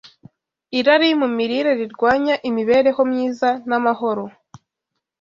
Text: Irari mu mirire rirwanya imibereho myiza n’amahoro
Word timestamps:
Irari 0.79 1.09
mu 1.19 1.27
mirire 1.37 1.71
rirwanya 1.79 2.35
imibereho 2.49 3.01
myiza 3.11 3.49
n’amahoro 3.67 4.23